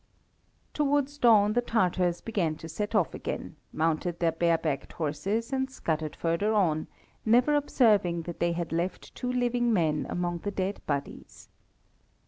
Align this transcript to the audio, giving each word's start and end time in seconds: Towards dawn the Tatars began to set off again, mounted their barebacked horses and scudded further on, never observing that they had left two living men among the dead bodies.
Towards 0.73 1.19
dawn 1.19 1.53
the 1.53 1.61
Tatars 1.61 2.21
began 2.21 2.55
to 2.55 2.67
set 2.67 2.95
off 2.95 3.13
again, 3.13 3.57
mounted 3.71 4.19
their 4.19 4.31
barebacked 4.31 4.93
horses 4.93 5.53
and 5.53 5.69
scudded 5.69 6.15
further 6.15 6.55
on, 6.55 6.87
never 7.23 7.53
observing 7.53 8.23
that 8.23 8.39
they 8.39 8.53
had 8.53 8.71
left 8.71 9.13
two 9.13 9.31
living 9.31 9.71
men 9.71 10.07
among 10.09 10.39
the 10.39 10.49
dead 10.49 10.81
bodies. 10.87 11.49